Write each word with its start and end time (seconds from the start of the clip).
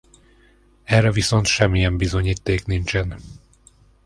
Erre 0.85 1.11
viszont 1.11 1.45
semmilyen 1.45 1.97
bizonyíték 1.97 2.65
nincsen. 2.65 3.15